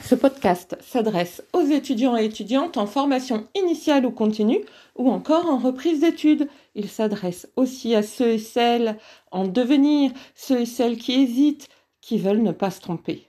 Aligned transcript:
Ce 0.00 0.14
podcast 0.14 0.76
s'adresse 0.80 1.42
aux 1.52 1.62
étudiants 1.62 2.16
et 2.16 2.24
étudiantes 2.24 2.78
en 2.78 2.86
formation 2.86 3.46
initiale 3.54 4.06
ou 4.06 4.10
continue 4.10 4.60
ou 4.96 5.10
encore 5.10 5.48
en 5.48 5.58
reprise 5.58 6.00
d'études. 6.00 6.48
Il 6.74 6.88
s'adresse 6.88 7.48
aussi 7.56 7.94
à 7.94 8.02
ceux 8.02 8.30
et 8.30 8.38
celles 8.38 8.98
en 9.30 9.46
devenir, 9.46 10.10
ceux 10.34 10.60
et 10.60 10.66
celles 10.66 10.96
qui 10.96 11.12
hésitent, 11.12 11.68
qui 12.00 12.18
veulent 12.18 12.42
ne 12.42 12.52
pas 12.52 12.70
se 12.70 12.80
tromper. 12.80 13.28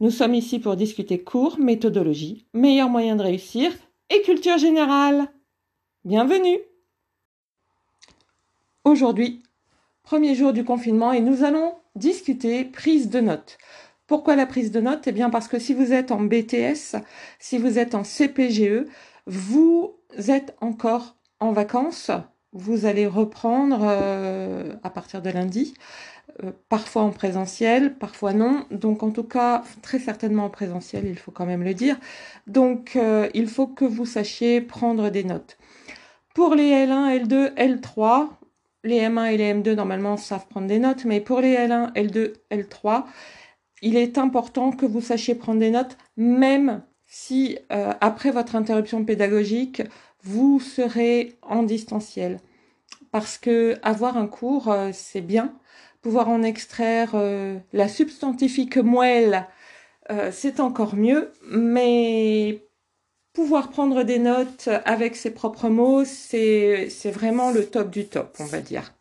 Nous 0.00 0.10
sommes 0.10 0.34
ici 0.34 0.58
pour 0.58 0.76
discuter 0.76 1.22
cours, 1.22 1.58
méthodologie, 1.58 2.44
meilleurs 2.52 2.90
moyens 2.90 3.16
de 3.16 3.22
réussir 3.22 3.72
et 4.10 4.20
culture 4.20 4.58
générale. 4.58 5.28
Bienvenue 6.04 6.58
Aujourd'hui, 8.84 9.42
premier 10.02 10.34
jour 10.34 10.52
du 10.52 10.62
confinement 10.62 11.12
et 11.12 11.20
nous 11.20 11.42
allons 11.42 11.74
discuter 11.96 12.64
prise 12.64 13.08
de 13.08 13.20
notes. 13.20 13.58
Pourquoi 14.06 14.36
la 14.36 14.46
prise 14.46 14.70
de 14.70 14.80
notes? 14.80 15.06
Eh 15.06 15.12
bien 15.12 15.30
parce 15.30 15.48
que 15.48 15.58
si 15.58 15.74
vous 15.74 15.92
êtes 15.92 16.12
en 16.12 16.20
BTS, 16.20 16.96
si 17.40 17.58
vous 17.58 17.78
êtes 17.78 17.94
en 17.94 18.04
CPGE, 18.04 18.86
vous 19.26 19.96
êtes 20.28 20.54
encore 20.60 21.16
en 21.40 21.52
vacances. 21.52 22.10
Vous 22.52 22.86
allez 22.86 23.06
reprendre 23.06 23.80
euh, 23.82 24.72
à 24.82 24.90
partir 24.90 25.20
de 25.20 25.28
lundi, 25.28 25.74
euh, 26.42 26.52
parfois 26.68 27.02
en 27.02 27.10
présentiel, 27.10 27.98
parfois 27.98 28.32
non. 28.32 28.64
Donc 28.70 29.02
en 29.02 29.10
tout 29.10 29.24
cas, 29.24 29.62
très 29.82 29.98
certainement 29.98 30.44
en 30.44 30.50
présentiel, 30.50 31.06
il 31.06 31.18
faut 31.18 31.32
quand 31.32 31.44
même 31.44 31.64
le 31.64 31.74
dire. 31.74 31.98
Donc 32.46 32.96
euh, 32.96 33.28
il 33.34 33.48
faut 33.48 33.66
que 33.66 33.84
vous 33.84 34.06
sachiez 34.06 34.60
prendre 34.60 35.10
des 35.10 35.24
notes. 35.24 35.58
Pour 36.34 36.54
les 36.54 36.70
L1, 36.70 37.24
L2, 37.24 37.54
L3, 37.54 38.28
les 38.84 39.00
M1 39.00 39.32
et 39.32 39.36
les 39.36 39.52
M2 39.52 39.74
normalement 39.74 40.16
savent 40.16 40.46
prendre 40.46 40.68
des 40.68 40.78
notes, 40.78 41.04
mais 41.04 41.20
pour 41.20 41.40
les 41.40 41.56
L1, 41.56 41.92
L2, 41.94 42.34
L3, 42.52 43.04
il 43.82 43.96
est 43.96 44.18
important 44.18 44.72
que 44.72 44.86
vous 44.86 45.00
sachiez 45.00 45.34
prendre 45.34 45.60
des 45.60 45.70
notes, 45.70 45.96
même 46.16 46.82
si 47.06 47.58
euh, 47.72 47.92
après 48.00 48.30
votre 48.30 48.56
interruption 48.56 49.04
pédagogique, 49.04 49.82
vous 50.22 50.60
serez 50.60 51.38
en 51.42 51.62
distanciel. 51.62 52.40
Parce 53.12 53.38
que 53.38 53.76
avoir 53.82 54.16
un 54.16 54.26
cours, 54.26 54.70
euh, 54.70 54.90
c'est 54.92 55.20
bien. 55.20 55.54
Pouvoir 56.02 56.28
en 56.28 56.42
extraire 56.42 57.12
euh, 57.14 57.58
la 57.72 57.88
substantifique 57.88 58.76
moelle, 58.76 59.46
c'est 60.30 60.60
encore 60.60 60.94
mieux. 60.94 61.32
Mais 61.50 62.62
pouvoir 63.32 63.70
prendre 63.70 64.04
des 64.04 64.20
notes 64.20 64.68
avec 64.84 65.16
ses 65.16 65.32
propres 65.32 65.68
mots, 65.68 66.04
c'est 66.04 66.88
vraiment 67.06 67.50
le 67.50 67.66
top 67.66 67.90
du 67.90 68.06
top, 68.06 68.36
on 68.38 68.44
va 68.44 68.60
dire. 68.60 68.95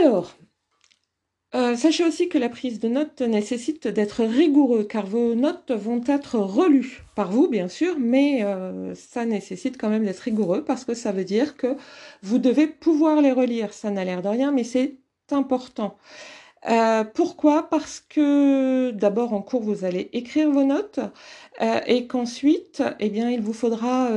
Alors, 0.00 0.34
euh, 1.54 1.76
sachez 1.76 2.04
aussi 2.06 2.30
que 2.30 2.38
la 2.38 2.48
prise 2.48 2.80
de 2.80 2.88
notes 2.88 3.20
nécessite 3.20 3.86
d'être 3.86 4.24
rigoureux 4.24 4.84
car 4.84 5.04
vos 5.04 5.34
notes 5.34 5.72
vont 5.72 6.00
être 6.06 6.38
relues 6.38 7.02
par 7.14 7.30
vous 7.30 7.48
bien 7.48 7.68
sûr, 7.68 7.96
mais 7.98 8.42
euh, 8.42 8.94
ça 8.94 9.26
nécessite 9.26 9.76
quand 9.76 9.90
même 9.90 10.06
d'être 10.06 10.20
rigoureux 10.20 10.64
parce 10.64 10.86
que 10.86 10.94
ça 10.94 11.12
veut 11.12 11.24
dire 11.24 11.58
que 11.58 11.76
vous 12.22 12.38
devez 12.38 12.66
pouvoir 12.66 13.20
les 13.20 13.32
relire. 13.32 13.74
Ça 13.74 13.90
n'a 13.90 14.06
l'air 14.06 14.22
de 14.22 14.28
rien, 14.28 14.52
mais 14.52 14.64
c'est 14.64 14.96
important. 15.32 15.98
Euh, 16.70 17.04
pourquoi? 17.04 17.68
Parce 17.68 18.00
que 18.00 18.92
d'abord 18.92 19.34
en 19.34 19.42
cours 19.42 19.62
vous 19.62 19.84
allez 19.84 20.08
écrire 20.14 20.50
vos 20.50 20.64
notes 20.64 21.00
et 21.86 22.06
qu'ensuite, 22.06 22.82
eh 23.00 23.10
bien, 23.10 23.30
il 23.30 23.42
vous 23.42 23.52
faudra 23.52 24.08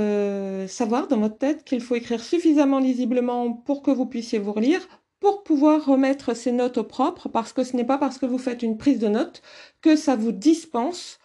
savoir 0.68 1.08
dans 1.10 1.18
votre 1.18 1.38
tête 1.38 1.66
qu'il 1.66 1.82
faut 1.82 1.96
écrire 1.96 2.24
suffisamment 2.24 2.80
lisiblement 2.80 3.52
pour 3.52 3.84
que 3.84 3.92
vous 3.92 4.06
puissiez 4.06 4.40
vous 4.40 4.54
relire 4.54 4.88
pour 5.24 5.42
pouvoir 5.42 5.86
remettre 5.86 6.34
ces 6.34 6.52
notes 6.52 6.78
au 6.78 6.84
propre, 6.84 7.30
parce 7.30 7.54
que 7.54 7.64
ce 7.64 7.78
n'est 7.78 7.86
pas 7.86 7.98
parce 7.98 8.18
que 8.18 8.26
vous 8.26 8.38
faites 8.38 8.62
une 8.62 8.78
prise 8.78 9.00
de 9.00 9.08
notes 9.08 9.42
que 9.82 9.96
ça 9.96 10.18
vous 10.18 10.34
dispense 10.34 11.18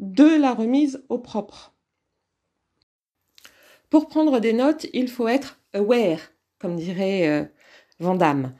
de 0.00 0.24
la 0.24 0.52
remise 0.52 1.04
au 1.10 1.18
propre. 1.18 1.72
Pour 3.88 4.08
prendre 4.08 4.40
des 4.40 4.52
notes, 4.52 4.88
il 4.92 5.06
faut 5.08 5.28
être 5.28 5.60
aware, 5.74 6.18
comme 6.58 6.74
dirait 6.74 7.28
euh, 7.28 7.44
Vandamme. 8.00 8.52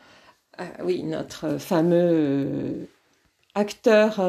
Euh, 0.60 0.64
oui, 0.84 1.02
notre 1.02 1.58
fameux 1.58 2.46
euh, 2.46 2.84
acteur 3.56 4.20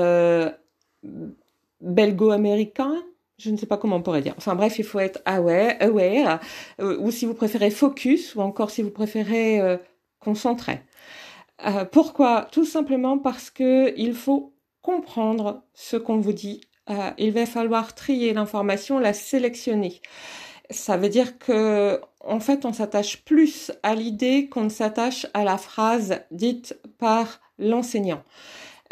belgo-américain, 1.82 2.96
je 3.38 3.52
ne 3.52 3.58
sais 3.58 3.68
pas 3.68 3.78
comment 3.78 3.98
on 3.98 4.02
pourrait 4.02 4.22
dire. 4.22 4.34
Enfin 4.38 4.56
bref, 4.56 4.80
il 4.80 4.86
faut 4.86 4.98
être 4.98 5.22
aware, 5.26 5.76
aware 5.82 6.40
ou 6.80 7.12
si 7.12 7.28
vous 7.28 7.36
préférez 7.36 7.70
focus, 7.70 8.34
ou 8.34 8.42
encore 8.42 8.72
si 8.72 8.82
vous 8.82 8.90
préférez 8.90 9.78
concentré. 10.20 10.82
Euh, 11.66 11.86
pourquoi? 11.86 12.48
Tout 12.52 12.66
simplement 12.66 13.18
parce 13.18 13.50
que 13.50 13.94
il 13.98 14.14
faut 14.14 14.54
comprendre 14.82 15.64
ce 15.74 15.98
qu'on 15.98 16.18
vous 16.18 16.34
dit. 16.34 16.62
Euh, 16.90 17.12
il 17.18 17.32
va 17.32 17.46
falloir 17.46 17.96
trier 17.96 18.34
l'information, 18.34 19.00
la 19.00 19.14
sélectionner. 19.14 20.02
Ça 20.70 20.98
veut 20.98 21.10
dire 21.10 21.38
que, 21.38 22.00
en 22.24 22.40
fait, 22.40 22.66
on 22.66 22.74
s'attache 22.74 23.24
plus 23.24 23.72
à 23.84 23.96
l'idée 23.96 24.48
qu'on 24.50 24.66
ne 24.66 24.70
s'attache 24.70 25.28
à 25.34 25.44
la 25.44 25.58
phrase 25.58 26.22
dite 26.32 26.78
par 26.98 27.40
l'enseignant. 27.58 28.24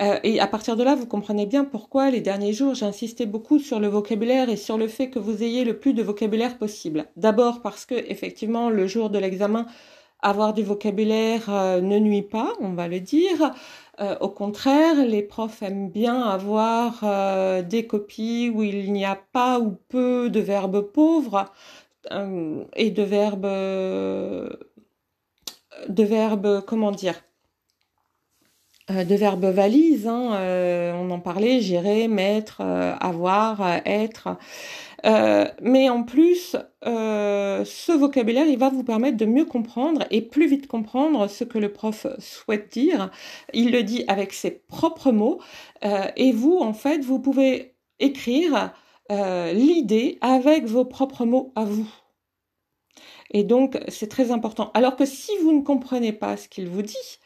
Euh, 0.02 0.20
et 0.24 0.40
à 0.40 0.48
partir 0.48 0.76
de 0.76 0.84
là, 0.84 0.96
vous 0.96 1.06
comprenez 1.06 1.46
bien 1.46 1.64
pourquoi 1.64 2.10
les 2.10 2.20
derniers 2.20 2.52
jours, 2.52 2.76
j'ai 2.76 2.86
insisté 2.86 3.26
beaucoup 3.26 3.60
sur 3.60 3.80
le 3.80 3.88
vocabulaire 3.88 4.50
et 4.50 4.58
sur 4.58 4.78
le 4.78 4.88
fait 4.88 5.10
que 5.10 5.20
vous 5.20 5.42
ayez 5.42 5.64
le 5.64 5.78
plus 5.78 5.94
de 5.94 6.04
vocabulaire 6.04 6.58
possible. 6.58 7.06
D'abord 7.16 7.62
parce 7.62 7.86
que, 7.86 7.96
effectivement, 7.96 8.70
le 8.70 8.88
jour 8.88 9.10
de 9.10 9.20
l'examen, 9.20 9.66
avoir 10.22 10.54
du 10.54 10.64
vocabulaire 10.64 11.50
euh, 11.50 11.82
ne 11.82 12.00
nuit 12.00 12.22
pas, 12.22 12.54
on 12.60 12.74
va 12.74 12.88
le 12.88 13.00
dire. 13.00 13.54
Euh, 14.00 14.18
au 14.20 14.30
contraire, 14.30 15.06
les 15.06 15.22
profs 15.22 15.62
aiment 15.62 15.90
bien 15.90 16.22
avoir 16.22 17.00
euh, 17.04 17.62
des 17.62 17.88
copies 17.88 18.50
où 18.54 18.64
il 18.64 18.92
n'y 18.92 19.06
a 19.06 19.16
pas 19.16 19.60
ou 19.60 19.78
peu 19.90 20.30
de 20.30 20.40
verbes 20.40 20.82
pauvres 20.82 21.46
et 22.76 22.92
de 22.92 23.02
verbes 23.02 23.48
de 25.90 26.04
verbes 26.04 26.64
comment 26.68 26.92
dire 26.92 27.16
de 28.90 29.16
verbes 29.16 29.46
valises, 29.46 30.08
hein, 30.08 30.94
on 30.96 31.10
en 31.10 31.20
parlait, 31.20 31.60
gérer, 31.60 32.08
mettre, 32.08 32.62
avoir, 32.62 33.82
être. 33.86 34.38
Euh, 35.06 35.46
mais 35.62 35.90
en 35.90 36.04
plus, 36.04 36.56
euh, 36.86 37.64
ce 37.64 37.92
vocabulaire, 37.92 38.48
il 38.48 38.58
va 38.58 38.70
vous 38.70 38.84
permettre 38.84 39.18
de 39.18 39.26
mieux 39.26 39.46
comprendre 39.46 40.06
et 40.10 40.22
plus 40.22 40.48
vite 40.48 40.68
comprendre 40.68 41.28
ce 41.28 41.44
que 41.44 41.60
le 41.60 41.72
prof 41.72 42.08
souhaite 42.20 42.72
dire. 42.72 43.12
Il 43.54 43.72
le 43.72 43.84
dit 43.84 44.04
avec 44.08 44.34
ses 44.34 44.52
propres 44.52 45.12
mots. 45.12 45.40
Euh, 45.84 46.08
et 46.16 46.32
vous, 46.32 46.58
en 46.58 46.74
fait, 46.74 47.00
vous 47.00 47.20
pouvez 47.20 47.76
écrire 48.00 48.74
l'idée 49.08 50.18
avec 50.22 50.66
vos 50.66 50.84
propres 50.84 51.26
mots 51.26 51.54
à 51.56 51.64
vous. 51.64 51.88
Et 53.30 53.44
donc, 53.44 53.78
c'est 53.88 54.08
très 54.08 54.32
important. 54.32 54.72
Alors 54.74 54.96
que 54.96 55.06
si 55.06 55.32
vous 55.44 55.52
ne 55.54 55.62
comprenez 55.62 56.12
pas 56.12 56.38
ce 56.38 56.48
qu'il 56.48 56.68
vous 56.68 56.82
dit, 56.82 57.20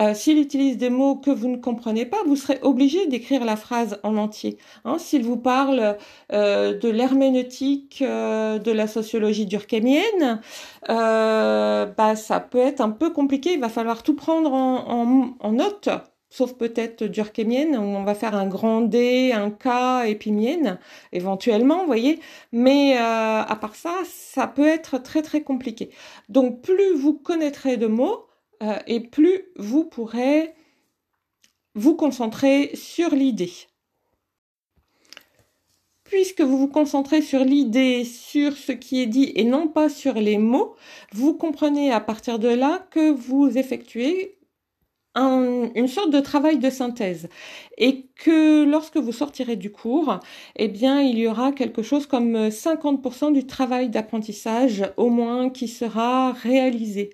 euh, 0.00 0.14
s'il 0.14 0.38
utilise 0.38 0.76
des 0.76 0.90
mots 0.90 1.16
que 1.16 1.30
vous 1.30 1.48
ne 1.48 1.56
comprenez 1.56 2.06
pas, 2.06 2.18
vous 2.26 2.36
serez 2.36 2.58
obligé 2.62 3.06
d'écrire 3.06 3.44
la 3.44 3.56
phrase 3.56 3.98
en 4.02 4.16
entier. 4.16 4.58
Hein. 4.84 4.96
S'il 4.98 5.24
vous 5.24 5.36
parle 5.36 5.96
euh, 6.32 6.78
de 6.78 6.88
l'herméneutique, 6.88 8.02
euh, 8.02 8.58
de 8.58 8.72
la 8.72 8.86
sociologie 8.86 9.46
durkheimienne, 9.46 10.40
bah, 10.88 12.16
ça 12.16 12.40
peut 12.40 12.58
être 12.58 12.80
un 12.80 12.90
peu 12.90 13.10
compliqué. 13.10 13.52
Il 13.52 13.60
va 13.60 13.68
falloir 13.68 14.02
tout 14.02 14.14
prendre 14.14 14.52
en, 14.52 15.34
en, 15.38 15.52
note 15.52 15.88
sauf 16.30 16.54
peut-être 16.54 17.04
durkheimienne, 17.04 17.76
où 17.76 17.82
on 17.82 18.02
va 18.02 18.16
faire 18.16 18.34
un 18.34 18.48
grand 18.48 18.80
D, 18.80 19.30
un 19.32 19.50
K 19.50 20.08
et 20.08 20.16
puis 20.16 20.32
mienne, 20.32 20.80
éventuellement, 21.12 21.82
vous 21.82 21.86
voyez. 21.86 22.18
Mais 22.50 22.96
à 22.96 23.56
part 23.60 23.76
ça, 23.76 23.92
ça 24.04 24.48
peut 24.48 24.66
être 24.66 24.98
très 24.98 25.22
très 25.22 25.42
compliqué. 25.42 25.90
Donc 26.28 26.60
plus 26.60 26.92
vous 26.96 27.14
connaîtrez 27.14 27.76
de 27.76 27.86
mots, 27.86 28.26
euh, 28.62 28.78
et 28.86 29.00
plus 29.00 29.44
vous 29.56 29.84
pourrez 29.84 30.54
vous 31.74 31.96
concentrer 31.96 32.70
sur 32.74 33.10
l'idée. 33.10 33.52
Puisque 36.04 36.42
vous 36.42 36.58
vous 36.58 36.68
concentrez 36.68 37.22
sur 37.22 37.44
l'idée, 37.44 38.04
sur 38.04 38.56
ce 38.56 38.72
qui 38.72 39.02
est 39.02 39.06
dit 39.06 39.32
et 39.34 39.44
non 39.44 39.68
pas 39.68 39.88
sur 39.88 40.14
les 40.14 40.38
mots, 40.38 40.76
vous 41.12 41.34
comprenez 41.34 41.90
à 41.90 42.00
partir 42.00 42.38
de 42.38 42.48
là 42.48 42.86
que 42.90 43.10
vous 43.10 43.58
effectuez 43.58 44.38
une 45.16 45.86
sorte 45.88 46.10
de 46.10 46.18
travail 46.18 46.58
de 46.58 46.70
synthèse 46.70 47.28
et 47.78 48.06
que 48.16 48.64
lorsque 48.64 48.96
vous 48.96 49.12
sortirez 49.12 49.56
du 49.56 49.70
cours, 49.70 50.18
eh 50.56 50.64
il 50.64 51.18
y 51.18 51.28
aura 51.28 51.52
quelque 51.52 51.82
chose 51.82 52.06
comme 52.06 52.48
50% 52.48 53.32
du 53.32 53.46
travail 53.46 53.90
d'apprentissage 53.90 54.84
au 54.96 55.10
moins 55.10 55.50
qui 55.50 55.68
sera 55.68 56.32
réalisé. 56.32 57.10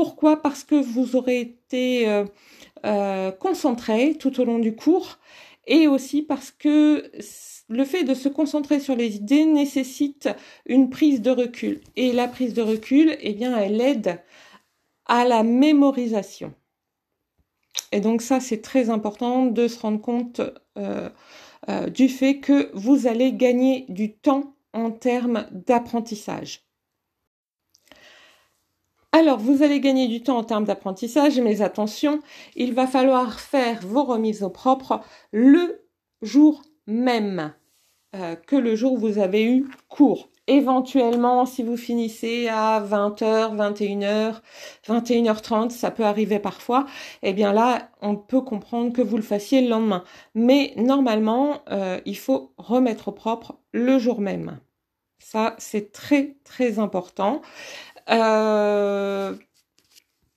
Pourquoi? 0.00 0.40
Parce 0.40 0.64
que 0.64 0.76
vous 0.76 1.14
aurez 1.14 1.42
été 1.42 2.08
euh, 2.08 2.24
euh, 2.86 3.30
concentré 3.32 4.14
tout 4.14 4.40
au 4.40 4.46
long 4.46 4.58
du 4.58 4.74
cours 4.74 5.18
et 5.66 5.88
aussi 5.88 6.22
parce 6.22 6.50
que 6.50 7.12
le 7.68 7.84
fait 7.84 8.04
de 8.04 8.14
se 8.14 8.30
concentrer 8.30 8.80
sur 8.80 8.96
les 8.96 9.16
idées 9.16 9.44
nécessite 9.44 10.30
une 10.64 10.88
prise 10.88 11.20
de 11.20 11.30
recul. 11.30 11.82
Et 11.96 12.12
la 12.12 12.28
prise 12.28 12.54
de 12.54 12.62
recul, 12.62 13.14
eh 13.20 13.34
bien, 13.34 13.54
elle 13.58 13.78
aide 13.78 14.22
à 15.04 15.26
la 15.26 15.42
mémorisation. 15.42 16.54
Et 17.92 18.00
donc 18.00 18.22
ça, 18.22 18.40
c'est 18.40 18.62
très 18.62 18.88
important 18.88 19.44
de 19.44 19.68
se 19.68 19.78
rendre 19.80 20.00
compte 20.00 20.40
du 21.88 22.08
fait 22.08 22.38
que 22.38 22.70
vous 22.72 23.06
allez 23.06 23.34
gagner 23.34 23.84
du 23.90 24.14
temps 24.14 24.54
en 24.72 24.92
termes 24.92 25.46
d'apprentissage. 25.52 26.69
Alors, 29.12 29.38
vous 29.38 29.64
allez 29.64 29.80
gagner 29.80 30.06
du 30.06 30.22
temps 30.22 30.38
en 30.38 30.44
termes 30.44 30.64
d'apprentissage, 30.64 31.40
mais 31.40 31.62
attention, 31.62 32.20
il 32.54 32.74
va 32.74 32.86
falloir 32.86 33.40
faire 33.40 33.80
vos 33.82 34.04
remises 34.04 34.44
au 34.44 34.50
propre 34.50 35.00
le 35.32 35.84
jour 36.22 36.62
même 36.86 37.52
euh, 38.14 38.36
que 38.36 38.54
le 38.54 38.76
jour 38.76 38.92
où 38.92 38.98
vous 38.98 39.18
avez 39.18 39.44
eu 39.44 39.68
cours. 39.88 40.30
Éventuellement, 40.46 41.44
si 41.44 41.64
vous 41.64 41.76
finissez 41.76 42.48
à 42.48 42.80
20h, 42.80 43.56
21h, 43.56 44.40
21h30, 44.86 45.70
ça 45.70 45.90
peut 45.90 46.04
arriver 46.04 46.38
parfois, 46.38 46.86
eh 47.22 47.32
bien 47.32 47.52
là, 47.52 47.90
on 48.02 48.16
peut 48.16 48.40
comprendre 48.40 48.92
que 48.92 49.02
vous 49.02 49.16
le 49.16 49.22
fassiez 49.22 49.60
le 49.60 49.68
lendemain. 49.70 50.04
Mais 50.36 50.72
normalement, 50.76 51.62
euh, 51.70 52.00
il 52.04 52.16
faut 52.16 52.52
remettre 52.58 53.08
au 53.08 53.12
propre 53.12 53.58
le 53.72 53.98
jour 53.98 54.20
même. 54.20 54.60
Ça, 55.22 55.54
c'est 55.58 55.92
très, 55.92 56.36
très 56.44 56.78
important. 56.78 57.42
Euh, 58.08 59.34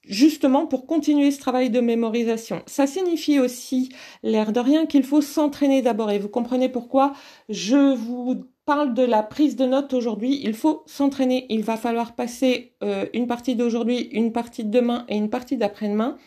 justement 0.05 0.67
pour 0.67 0.85
continuer 0.85 1.31
ce 1.31 1.39
travail 1.39 1.69
de 1.69 1.79
mémorisation. 1.79 2.61
Ça 2.65 2.87
signifie 2.87 3.39
aussi, 3.39 3.89
l'air 4.21 4.51
de 4.51 4.59
rien, 4.59 4.85
qu'il 4.85 5.03
faut 5.03 5.21
s'entraîner 5.21 5.81
d'abord. 5.81 6.11
Et 6.11 6.19
vous 6.19 6.29
comprenez 6.29 6.69
pourquoi 6.69 7.13
je 7.49 7.95
vous 7.95 8.45
parle 8.65 8.93
de 8.93 9.03
la 9.03 9.23
prise 9.23 9.55
de 9.55 9.65
notes 9.65 9.93
aujourd'hui. 9.93 10.41
Il 10.43 10.53
faut 10.53 10.83
s'entraîner. 10.85 11.45
Il 11.49 11.63
va 11.63 11.77
falloir 11.77 12.15
passer 12.15 12.75
euh, 12.83 13.05
une 13.13 13.27
partie 13.27 13.55
d'aujourd'hui, 13.55 14.09
une 14.11 14.31
partie 14.31 14.63
de 14.63 14.71
demain 14.71 15.05
et 15.09 15.15
une 15.15 15.29
partie 15.29 15.57
d'après-demain 15.57 16.17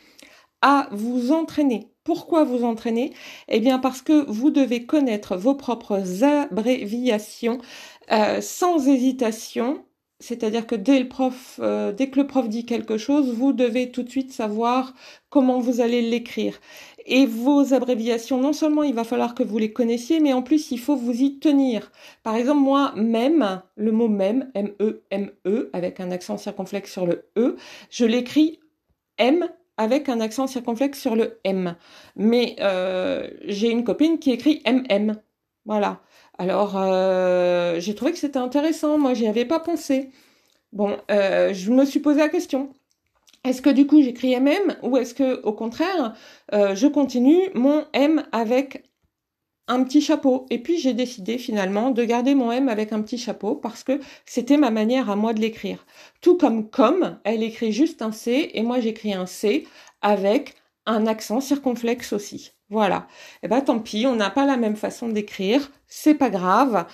à 0.63 0.89
vous 0.93 1.33
entraîner. 1.33 1.91
Pourquoi 2.03 2.45
vous 2.45 2.65
entraîner? 2.65 3.13
Eh 3.49 3.61
bien 3.61 3.79
parce 3.79 4.01
que 4.01 4.25
vous 4.31 4.51
devez 4.51 4.87
connaître 4.87 5.37
vos 5.37 5.55
propres 5.55 6.25
abréviations 6.25 7.59
euh, 8.13 8.41
sans 8.41 8.89
hésitation 8.89 9.85
c'est-à-dire 10.19 10.67
que 10.67 10.75
dès 10.75 10.99
le 10.99 11.09
prof, 11.09 11.61
euh, 11.63 11.93
dès 11.93 12.09
que 12.09 12.19
le 12.19 12.27
prof 12.27 12.49
dit 12.49 12.65
quelque 12.65 12.97
chose, 12.97 13.33
vous 13.35 13.53
devez 13.53 13.91
tout 13.91 14.03
de 14.03 14.09
suite 14.09 14.33
savoir 14.33 14.95
comment 15.29 15.61
vous 15.61 15.81
allez 15.81 16.03
l'écrire. 16.03 16.59
Et 17.05 17.27
vos 17.27 17.75
abréviations, 17.75 18.41
non 18.41 18.53
seulement 18.53 18.83
il 18.83 18.95
va 18.95 19.05
falloir 19.05 19.35
que 19.35 19.43
vous 19.43 19.59
les 19.59 19.73
connaissiez, 19.73 20.21
mais 20.21 20.33
en 20.33 20.43
plus 20.43 20.71
il 20.71 20.79
faut 20.81 20.97
vous 20.97 21.23
y 21.23 21.39
tenir. 21.39 21.93
Par 22.23 22.35
exemple, 22.35 22.63
moi, 22.63 22.93
même, 22.97 23.63
le 23.77 23.93
mot 23.93 24.09
même, 24.09 24.51
M-E, 24.55 25.03
M-E, 25.11 25.71
avec 25.73 26.01
un 26.01 26.11
accent 26.11 26.39
circonflexe 26.39 26.93
sur 26.93 27.07
le 27.07 27.27
E, 27.37 27.57
je 27.91 28.07
l'écris 28.07 28.59
M 29.19 29.47
avec 29.77 30.09
un 30.09 30.21
accent 30.21 30.47
circonflexe 30.47 31.01
sur 31.01 31.17
le 31.17 31.39
M. 31.45 31.77
Mais 32.17 32.57
euh, 32.61 33.29
j'ai 33.45 33.71
une 33.71 33.85
copine 33.85 34.19
qui 34.19 34.33
écrit 34.33 34.63
MM. 34.67 35.17
Voilà. 35.67 36.01
Alors, 36.39 36.77
euh, 36.77 37.81
j'ai 37.81 37.95
trouvé 37.95 38.13
que 38.13 38.19
c'était 38.19 38.39
intéressant. 38.39 38.99
Moi, 38.99 39.15
j'y 39.15 39.27
avais 39.27 39.45
pas 39.45 39.61
pensé. 39.61 40.11
Bon, 40.73 40.97
euh, 41.11 41.53
je 41.53 41.71
me 41.73 41.85
suis 41.85 42.01
posé 42.01 42.21
la 42.21 42.29
question. 42.29 42.71
Est-ce 43.45 43.63
que 43.63 43.71
du 43.71 43.87
coup 43.87 44.03
j'écris 44.03 44.35
MM 44.41 44.77
ou 44.83 44.97
est-ce 44.97 45.15
que 45.15 45.41
au 45.43 45.53
contraire 45.53 46.15
euh, 46.53 46.75
je 46.75 46.89
continue 46.89 47.39
mon 47.55 47.85
M 47.93 48.27
avec 48.33 48.91
un 49.69 49.85
petit 49.85 50.01
chapeau? 50.01 50.47
Et 50.51 50.59
puis 50.61 50.79
j'ai 50.79 50.95
décidé 50.95 51.39
finalement 51.39 51.91
de 51.93 52.05
garder 52.05 52.35
mon 52.35 52.51
M 52.51 52.69
avec 52.69 52.93
un 52.93 53.03
petit 53.03 53.19
chapeau 53.19 53.55
parce 53.55 53.85
que 53.85 54.01
c'était 54.25 54.57
ma 54.57 54.71
manière 54.73 55.11
à 55.11 55.17
moi 55.17 55.33
de 55.33 55.41
l'écrire. 55.41 55.87
Tout 56.21 56.37
comme 56.37 56.69
comme, 56.71 57.21
elle 57.25 57.45
écrit 57.45 57.73
juste 57.73 58.03
un 58.03 58.13
C 58.13 58.51
et 58.55 58.63
moi 58.63 58.81
j'écris 58.81 59.15
un 59.15 59.27
C 59.27 59.67
avec 60.03 60.57
un 60.87 61.07
accent 61.07 61.41
circonflexe 61.41 62.13
aussi. 62.13 62.56
Voilà. 62.71 63.07
Eh 63.43 63.49
ben 63.49 63.61
tant 63.61 63.79
pis, 63.79 64.07
on 64.07 64.17
n'a 64.17 64.31
pas 64.31 64.45
la 64.45 64.57
même 64.57 64.77
façon 64.77 65.09
d'écrire, 65.09 65.71
c'est 65.87 66.15
pas 66.15 66.31
grave. 66.31 66.87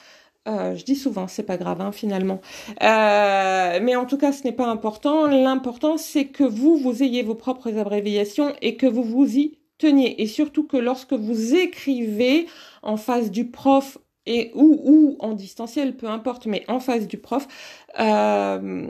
Euh, 0.49 0.75
je 0.75 0.85
dis 0.85 0.97
souvent, 0.97 1.29
c'est 1.29 1.45
pas 1.45 1.57
grave 1.57 1.81
hein, 1.81 1.93
finalement. 1.93 2.41
Euh, 2.83 3.79
mais 3.83 3.97
en 3.97 4.05
tout 4.07 4.19
cas, 4.19 4.33
ce 4.33 4.43
n'est 4.45 4.53
pas 4.53 4.67
important. 4.67 5.27
L'important, 5.29 5.97
c'est 5.97 6.27
que 6.27 6.45
vous, 6.45 6.77
vous 6.77 7.03
ayez 7.03 7.23
vos 7.23 7.35
propres 7.37 7.79
abréviations 7.79 8.53
et 8.61 8.77
que 8.77 8.87
vous 8.87 9.05
vous 9.05 9.37
y 9.37 9.59
teniez. 9.79 10.21
Et 10.21 10.27
surtout 10.27 10.67
que 10.67 10.77
lorsque 10.77 11.13
vous 11.13 11.55
écrivez 11.55 12.47
en 12.83 12.97
face 12.97 13.31
du 13.31 13.51
prof 13.51 13.99
et 14.27 14.53
ou, 14.55 14.81
ou 14.85 15.17
en 15.19 15.33
distanciel, 15.33 15.97
peu 15.97 16.07
importe, 16.09 16.47
mais 16.47 16.65
en 16.69 16.81
face 16.81 17.09
du 17.09 17.19
prof, 17.19 17.47
euh, 17.99 18.87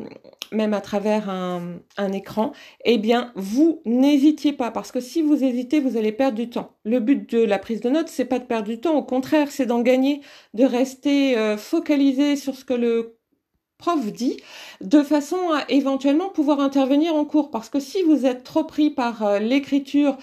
même 0.52 0.74
à 0.74 0.80
travers 0.80 1.30
un, 1.30 2.12
écran, 2.12 2.52
eh 2.84 2.98
bien, 2.98 3.32
vous 3.34 3.80
n'hésitiez 3.84 4.52
pas, 4.52 4.70
parce 4.70 4.92
que 4.92 5.00
si 5.00 5.22
vous 5.22 5.42
hésitez, 5.42 5.80
vous 5.80 5.96
allez 5.96 6.12
perdre 6.12 6.36
du 6.36 6.50
temps. 6.50 6.76
Le 6.84 7.00
but 7.00 7.30
de 7.34 7.42
la 7.42 7.58
prise 7.58 7.80
de 7.80 7.88
notes, 7.90 8.08
c'est 8.08 8.26
pas 8.26 8.38
de 8.38 8.44
perdre 8.44 8.68
du 8.68 8.78
temps, 8.78 8.94
au 8.94 9.02
contraire, 9.02 9.50
c'est 9.50 9.66
d'en 9.66 9.80
gagner, 9.80 10.20
de 10.54 10.64
rester 10.64 11.36
euh, 11.38 11.56
focalisé 11.56 12.36
sur 12.36 12.54
ce 12.54 12.64
que 12.64 12.74
le 12.74 13.16
prof 13.78 14.12
dit, 14.12 14.36
de 14.80 15.02
façon 15.02 15.38
à 15.52 15.64
éventuellement 15.68 16.28
pouvoir 16.28 16.60
intervenir 16.60 17.14
en 17.16 17.24
cours, 17.24 17.50
parce 17.50 17.68
que 17.68 17.80
si 17.80 18.02
vous 18.02 18.26
êtes 18.26 18.44
trop 18.44 18.64
pris 18.64 18.90
par 18.90 19.24
euh, 19.24 19.38
l'écriture, 19.38 20.16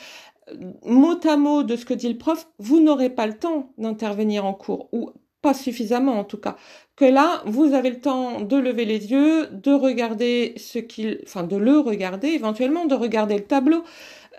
mot 0.84 1.20
à 1.28 1.38
mot 1.38 1.64
de 1.64 1.76
ce 1.76 1.86
que 1.86 1.94
dit 1.94 2.10
le 2.10 2.18
prof, 2.18 2.48
vous 2.58 2.80
n'aurez 2.80 3.10
pas 3.10 3.28
le 3.28 3.38
temps 3.38 3.72
d'intervenir 3.78 4.46
en 4.46 4.54
cours, 4.54 4.90
ou 4.92 5.12
pas 5.42 5.54
suffisamment 5.54 6.20
en 6.20 6.24
tout 6.24 6.38
cas. 6.38 6.56
Que 6.96 7.06
là, 7.06 7.42
vous 7.46 7.74
avez 7.74 7.90
le 7.90 8.00
temps 8.00 8.42
de 8.42 8.58
lever 8.58 8.86
les 8.86 9.12
yeux, 9.12 9.48
de 9.48 9.72
regarder 9.72 10.54
ce 10.58 10.80
qu'il, 10.80 11.22
enfin 11.24 11.44
de 11.44 11.56
le 11.56 11.80
regarder, 11.80 12.30
éventuellement 12.30 12.86
de 12.86 12.96
regarder 12.96 13.38
le 13.38 13.46
tableau, 13.46 13.84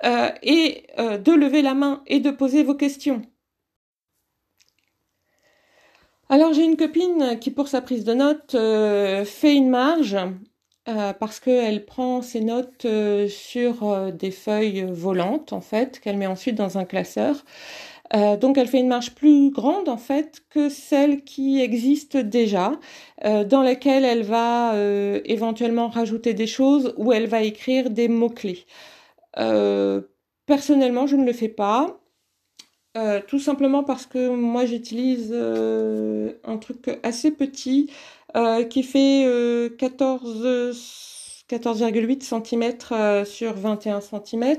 euh, 0.05 0.31
et 0.43 0.87
euh, 0.99 1.19
de 1.19 1.33
lever 1.33 1.61
la 1.61 1.75
main 1.75 2.03
et 2.07 2.21
de 2.21 2.31
poser 2.31 2.63
vos 2.63 2.75
questions. 2.75 3.23
Alors 6.31 6.53
j'ai 6.55 6.65
une 6.65 6.77
copine 6.77 7.39
qui 7.41 7.51
pour 7.51 7.69
sa 7.69 7.83
prise 7.83 8.05
de 8.05 8.15
notes 8.15 8.55
euh, 8.55 9.25
fait 9.25 9.55
une 9.55 9.69
marge 9.69 10.17
euh, 10.91 11.13
parce 11.13 11.39
qu'elle 11.39 11.85
prend 11.85 12.21
ses 12.21 12.41
notes 12.41 12.85
euh, 12.85 13.29
sur 13.29 13.89
euh, 13.89 14.11
des 14.11 14.33
feuilles 14.33 14.85
volantes, 14.91 15.53
en 15.53 15.61
fait, 15.61 16.01
qu'elle 16.01 16.17
met 16.17 16.27
ensuite 16.27 16.57
dans 16.57 16.79
un 16.79 16.85
classeur. 16.85 17.45
donc 18.41 18.59
elle 18.59 18.67
fait 18.67 18.81
une 18.81 18.89
marge 18.89 19.15
plus 19.15 19.51
grande 19.53 19.89
en 19.89 19.97
fait 19.97 20.43
que 20.51 20.69
celle 20.69 21.23
qui 21.23 21.61
existe 21.61 22.17
déjà, 22.17 22.73
dans 23.23 23.63
laquelle 23.63 24.05
elle 24.05 24.25
va 24.25 24.75
éventuellement 25.25 25.89
rajouter 25.89 26.35
des 26.35 26.49
choses 26.49 26.93
ou 26.97 27.13
elle 27.13 27.29
va 27.29 27.43
écrire 27.43 27.89
des 27.91 28.09
mots-clés. 28.09 28.65
personnellement, 30.47 31.07
je 31.07 31.17
ne 31.17 31.25
le 31.25 31.33
fais 31.33 31.49
pas. 31.49 32.01
tout 33.29 33.39
simplement 33.39 33.85
parce 33.85 34.07
que 34.07 34.29
moi 34.29 34.67
j'utilise 34.67 35.33
un 35.33 36.59
truc 36.59 36.99
assez 37.05 37.31
petit 37.31 37.91
euh, 38.37 38.65
qui 38.65 38.83
fait 38.83 39.25
14 39.79 40.43
euh, 40.45 40.73
14,8 41.49 42.23
cm 42.23 42.73
euh, 42.93 43.25
sur 43.25 43.55
21 43.55 44.01
cm. 44.01 44.57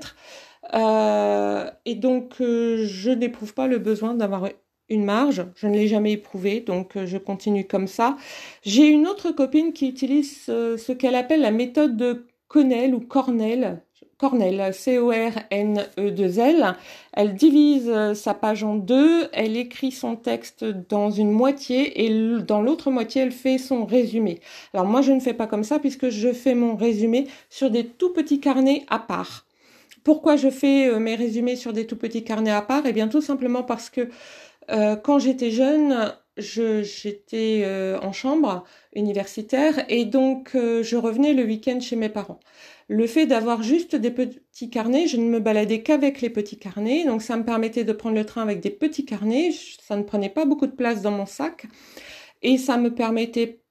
et 1.86 1.96
donc, 1.96 2.36
je 2.40 3.12
n'éprouve 3.12 3.54
pas 3.54 3.68
le 3.68 3.78
besoin 3.80 4.14
d'avoir 4.14 4.50
une 4.90 5.06
marge. 5.06 5.46
Je 5.56 5.68
ne 5.68 5.74
l'ai 5.74 5.88
jamais 5.88 6.14
éprouvé, 6.14 6.60
donc 6.60 6.98
je 7.06 7.18
continue 7.18 7.66
comme 7.66 7.88
ça. 7.88 8.18
J'ai 8.64 8.88
une 8.88 9.08
autre 9.08 9.32
copine 9.32 9.72
qui 9.72 9.88
utilise 9.88 10.46
ce 10.46 10.92
qu'elle 10.92 11.16
appelle 11.16 11.42
la 11.42 11.52
méthode 11.52 11.96
de 11.96 12.28
Connell 12.50 12.94
ou 12.94 13.00
Cornell. 13.00 13.82
Cornell, 14.22 14.72
C-O-R-N-E-2-L. 14.72 16.76
Elle 17.14 17.34
divise 17.34 17.90
euh, 17.90 18.14
sa 18.14 18.36
page 18.36 18.64
en 18.64 18.76
deux, 18.76 19.28
elle 19.34 19.58
écrit 19.58 19.92
son 19.92 20.16
texte 20.16 20.64
dans 20.64 21.10
une 21.10 21.32
moitié 21.32 22.06
et 22.06 22.40
dans 22.42 22.62
l'autre 22.62 22.92
moitié, 22.92 23.24
elle 23.24 23.32
fait 23.32 23.58
son 23.58 23.84
résumé. 23.84 24.40
Alors 24.76 24.86
moi, 24.86 25.02
je 25.02 25.12
ne 25.12 25.20
fais 25.20 25.34
pas 25.34 25.48
comme 25.48 25.64
ça 25.64 25.80
puisque 25.80 26.10
je 26.10 26.34
fais 26.34 26.54
mon 26.54 26.76
résumé 26.76 27.26
sur 27.50 27.72
des 27.72 27.84
tout 27.84 28.14
petits 28.14 28.40
carnets 28.40 28.86
à 28.92 29.00
part. 29.00 29.48
Pourquoi 30.04 30.36
je 30.36 30.52
fais 30.52 30.88
euh, 30.88 31.00
mes 31.00 31.16
résumés 31.16 31.56
sur 31.56 31.74
des 31.74 31.88
tout 31.88 31.98
petits 31.98 32.24
carnets 32.24 32.52
à 32.52 32.62
part? 32.62 32.84
Eh 32.86 32.94
bien, 32.94 33.08
tout 33.08 33.22
simplement 33.22 33.64
parce 33.64 33.90
que 33.90 34.08
euh, 34.70 34.96
quand 34.98 35.18
j'étais 35.18 35.50
jeune, 35.50 36.14
j'étais 36.38 37.66
en 38.02 38.14
chambre 38.14 38.64
universitaire 38.96 39.84
et 39.90 40.06
donc 40.06 40.52
je 40.54 40.96
revenais 40.96 41.34
le 41.34 41.44
week-end 41.44 41.82
chez 41.82 41.98
mes 41.98 42.08
parents 42.08 42.40
le 42.92 43.08
fait 43.08 43.26
d'avoir 43.26 43.64
juste 43.64 43.96
des 43.96 44.12
petits 44.12 44.70
carnets, 44.70 45.08
je 45.08 45.16
ne 45.16 45.24
me 45.24 45.40
baladais 45.40 45.82
qu'avec 45.82 46.20
les 46.20 46.30
petits 46.30 46.60
carnets, 46.60 47.06
donc 47.06 47.22
ça 47.22 47.38
me 47.38 47.46
permettait 47.46 47.86
de 47.86 47.94
prendre 47.94 48.18
le 48.18 48.26
train 48.26 48.42
avec 48.42 48.60
des 48.60 48.70
petits 48.70 49.06
carnets, 49.06 49.52
ça 49.82 49.96
ne 49.96 50.04
prenait 50.04 50.30
pas 50.30 50.44
beaucoup 50.44 50.68
de 50.68 50.74
place 50.74 51.02
dans 51.02 51.12
mon 51.12 51.26
sac, 51.26 51.68
et 52.42 52.58
ça 52.58 52.76
me 52.76 52.94
permettait 52.94 53.62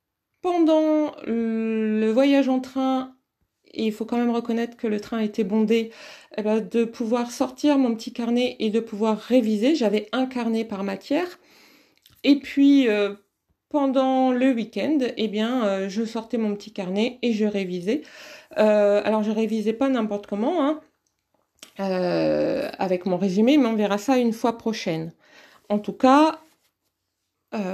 pendant 0.41 1.15
le 1.27 2.11
voyage 2.11 2.49
en 2.49 2.61
train, 2.61 3.15
il 3.75 3.93
faut 3.93 4.07
quand 4.07 4.17
même 4.17 4.31
reconnaître 4.31 4.79
que 4.79 4.87
le 4.87 5.00
train 5.00 5.19
était 5.19 5.45
bondé, 5.45 5.91
eh 6.39 6.43
ben, 6.43 6.61
de 6.61 6.85
pouvoir 6.85 7.31
sortir 7.31 7.77
mon 7.77 7.95
petit 7.95 8.15
carnet 8.15 8.57
et 8.59 8.71
de 8.71 8.81
pouvoir 8.81 9.19
réviser. 9.19 9.75
J'avais 9.75 10.09
un 10.12 10.25
carnet 10.25 10.65
par 10.65 10.83
matière. 10.83 11.39
Et 12.25 12.37
puis, 12.41 12.89
euh, 12.89 13.15
pendant 13.71 14.33
le 14.33 14.53
week-end, 14.53 14.99
eh 15.17 15.29
bien, 15.29 15.65
euh, 15.65 15.89
je 15.89 16.05
sortais 16.05 16.37
mon 16.37 16.55
petit 16.55 16.73
carnet 16.73 17.19
et 17.23 17.33
je 17.33 17.47
révisais. 17.47 18.03
Euh, 18.59 19.00
alors 19.05 19.23
je 19.23 19.31
révisais 19.31 19.73
pas 19.73 19.89
n'importe 19.89 20.27
comment. 20.27 20.62
Hein. 20.62 20.81
avec 21.79 23.07
mon 23.07 23.17
résumé, 23.17 23.57
mais 23.57 23.67
on 23.67 23.75
verra 23.75 23.97
ça 23.97 24.19
une 24.19 24.35
fois 24.35 24.59
prochaine. 24.59 25.12
En 25.71 25.79
tout 25.79 25.95
cas, 25.95 26.41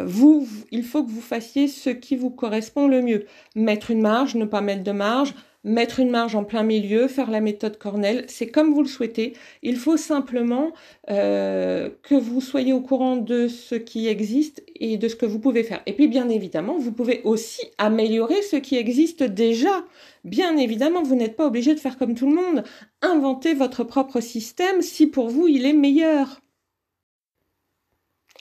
vous, 0.04 0.46
il 0.70 0.84
faut 0.84 1.04
que 1.04 1.10
vous 1.10 1.20
fassiez 1.20 1.66
ce 1.66 1.90
qui 1.90 2.16
vous 2.16 2.30
correspond 2.30 2.86
le 2.86 3.02
mieux. 3.02 3.26
Mettre 3.56 3.90
une 3.90 4.00
marge, 4.00 4.36
ne 4.36 4.44
pas 4.44 4.60
mettre 4.60 4.84
de 4.84 4.92
marge, 4.92 5.34
mettre 5.66 5.98
une 5.98 6.10
marge 6.10 6.36
en 6.36 6.44
plein 6.44 6.62
milieu, 6.62 7.08
faire 7.08 7.30
la 7.30 7.40
méthode 7.40 7.76
Cornell, 7.76 8.24
c'est 8.28 8.46
comme 8.46 8.72
vous 8.72 8.82
le 8.82 8.88
souhaitez. 8.88 9.34
Il 9.62 9.76
faut 9.76 9.96
simplement 9.96 10.72
euh, 11.10 11.90
que 12.04 12.14
vous 12.14 12.40
soyez 12.40 12.72
au 12.72 12.80
courant 12.80 13.16
de 13.16 13.48
ce 13.48 13.74
qui 13.74 14.06
existe 14.06 14.62
et 14.76 14.96
de 14.96 15.08
ce 15.08 15.16
que 15.16 15.26
vous 15.26 15.40
pouvez 15.40 15.64
faire. 15.64 15.82
Et 15.86 15.92
puis 15.92 16.06
bien 16.06 16.28
évidemment, 16.28 16.78
vous 16.78 16.92
pouvez 16.92 17.20
aussi 17.24 17.62
améliorer 17.78 18.42
ce 18.42 18.56
qui 18.56 18.76
existe 18.76 19.24
déjà. 19.24 19.84
Bien 20.24 20.56
évidemment, 20.56 21.02
vous 21.02 21.16
n'êtes 21.16 21.36
pas 21.36 21.46
obligé 21.46 21.74
de 21.74 21.80
faire 21.80 21.98
comme 21.98 22.14
tout 22.14 22.30
le 22.30 22.36
monde. 22.36 22.62
Inventez 23.02 23.52
votre 23.52 23.82
propre 23.82 24.20
système 24.20 24.82
si 24.82 25.08
pour 25.08 25.28
vous 25.28 25.48
il 25.48 25.66
est 25.66 25.72
meilleur. 25.72 26.40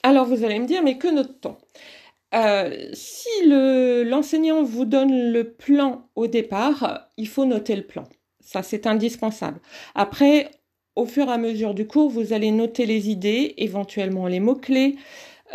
Alors 0.04 0.28
vous 0.28 0.44
allez 0.44 0.60
me 0.60 0.68
dire, 0.68 0.84
mais 0.84 1.00
que 1.00 1.08
note-t-on? 1.08 1.58
Euh, 2.34 2.90
si 2.94 3.30
l'enseignant 3.46 4.64
vous 4.64 4.86
donne 4.86 5.32
le 5.32 5.54
plan 5.54 6.10
au 6.16 6.28
départ, 6.28 7.10
il 7.18 7.28
faut 7.28 7.46
noter 7.46 7.76
le 7.76 7.86
plan. 7.86 8.04
Ça, 8.40 8.64
c'est 8.64 8.88
indispensable. 8.88 9.60
Après, 9.96 10.52
au 10.96 11.06
fur 11.06 11.28
et 11.28 11.32
à 11.32 11.38
mesure 11.38 11.74
du 11.74 11.88
cours, 11.88 12.10
vous 12.10 12.34
allez 12.34 12.52
noter 12.52 12.86
les 12.86 13.10
idées, 13.10 13.54
éventuellement 13.58 14.28
les 14.28 14.40
mots-clés. 14.40 14.96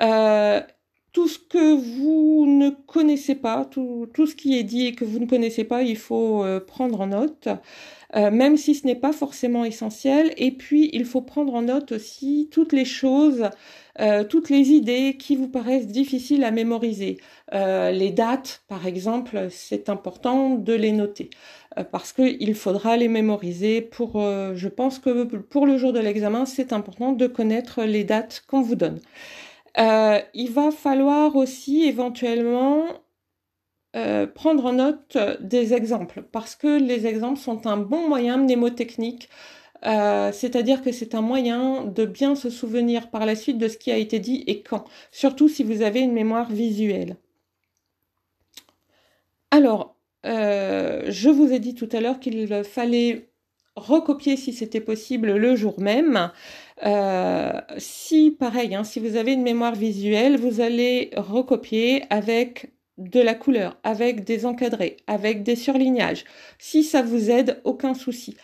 Euh, 0.00 0.60
tout 1.12 1.28
ce 1.28 1.38
que 1.38 1.74
vous 1.74 2.46
ne 2.46 2.70
connaissez 2.70 3.34
pas, 3.34 3.64
tout, 3.64 4.08
ce 4.14 4.34
qui 4.34 4.58
est 4.58 4.62
dit 4.62 4.86
et 4.86 4.92
que 4.92 5.04
vous 5.04 5.18
ne 5.18 5.26
connaissez 5.26 5.64
pas, 5.64 5.82
il 5.82 5.96
faut 5.96 6.44
euh, 6.44 6.60
prendre 6.60 7.00
en 7.00 7.08
note, 7.08 7.48
même 8.14 8.56
si 8.56 8.74
ce 8.74 8.86
n'est 8.86 8.96
pas 8.96 9.12
forcément 9.12 9.64
essentiel. 9.64 10.32
Et 10.36 10.50
puis, 10.50 10.90
il 10.92 11.04
faut 11.04 11.20
prendre 11.20 11.54
en 11.54 11.62
note 11.62 11.92
aussi 11.92 12.48
toutes 12.50 12.72
les 12.72 12.84
choses 12.84 13.48
euh, 14.00 14.24
toutes 14.24 14.48
les 14.48 14.70
idées 14.70 15.16
qui 15.18 15.36
vous 15.36 15.48
paraissent 15.48 15.88
difficiles 15.88 16.44
à 16.44 16.50
mémoriser. 16.50 17.18
Euh, 17.52 17.90
les 17.90 18.10
dates, 18.10 18.62
par 18.68 18.86
exemple, 18.86 19.48
c'est 19.50 19.88
important 19.90 20.50
de 20.54 20.72
les 20.72 20.92
noter 20.92 21.28
euh, 21.76 21.84
parce 21.84 22.12
qu'il 22.12 22.54
faudra 22.54 22.96
les 22.96 23.08
mémoriser 23.08 23.82
pour, 23.82 24.20
je 24.20 24.68
pense 24.68 24.98
que 24.98 25.24
pour 25.24 25.66
le 25.66 25.76
jour 25.76 25.92
de 25.92 25.98
l'examen, 26.00 26.46
c'est 26.46 26.72
important 26.72 27.12
de 27.12 27.26
connaître 27.26 27.82
les 27.82 28.04
dates 28.04 28.42
qu'on 28.46 28.62
vous 28.62 28.76
donne. 28.76 29.00
Il 29.76 30.50
va 30.50 30.70
falloir 30.70 31.36
aussi 31.36 31.84
éventuellement 31.84 32.86
prendre 34.34 34.66
en 34.66 34.72
note 34.74 35.18
des 35.40 35.74
exemples 35.74 36.22
parce 36.22 36.54
que 36.54 36.78
les 36.80 37.06
exemples 37.06 37.38
sont 37.38 37.66
un 37.66 37.76
bon 37.76 38.08
moyen 38.08 38.36
mnémotechnique 38.36 39.28
euh, 39.86 40.30
c'est-à-dire 40.32 40.82
que 40.82 40.92
c'est 40.92 41.14
un 41.14 41.22
moyen 41.22 41.84
de 41.84 42.04
bien 42.04 42.34
se 42.34 42.50
souvenir 42.50 43.10
par 43.10 43.24
la 43.24 43.34
suite 43.34 43.58
de 43.58 43.68
ce 43.68 43.78
qui 43.78 43.90
a 43.90 43.96
été 43.96 44.18
dit 44.18 44.44
et 44.46 44.62
quand, 44.62 44.84
surtout 45.10 45.48
si 45.48 45.64
vous 45.64 45.82
avez 45.82 46.00
une 46.00 46.12
mémoire 46.12 46.50
visuelle. 46.50 47.16
Alors, 49.50 49.96
euh, 50.26 51.04
je 51.08 51.30
vous 51.30 51.52
ai 51.52 51.58
dit 51.58 51.74
tout 51.74 51.88
à 51.92 52.00
l'heure 52.00 52.20
qu'il 52.20 52.62
fallait 52.62 53.30
recopier 53.74 54.36
si 54.36 54.52
c'était 54.52 54.80
possible 54.80 55.34
le 55.34 55.56
jour 55.56 55.80
même. 55.80 56.30
Euh, 56.84 57.60
si, 57.78 58.30
pareil, 58.38 58.74
hein, 58.74 58.84
si 58.84 59.00
vous 59.00 59.16
avez 59.16 59.32
une 59.34 59.42
mémoire 59.42 59.74
visuelle, 59.74 60.38
vous 60.38 60.60
allez 60.60 61.10
recopier 61.16 62.04
avec 62.10 62.72
de 62.98 63.20
la 63.20 63.34
couleur, 63.34 63.78
avec 63.82 64.24
des 64.24 64.46
encadrés, 64.46 64.96
avec 65.06 65.42
des 65.42 65.56
surlignages. 65.56 66.24
Si 66.58 66.82
ça 66.84 67.02
vous 67.02 67.30
aide, 67.30 67.60
aucun 67.64 67.94
souci. 67.94 68.36